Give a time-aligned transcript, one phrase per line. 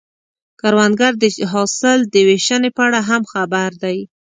[0.59, 1.23] کروندګر د
[1.53, 3.97] حاصل د ویشنې په اړه هم خبر دی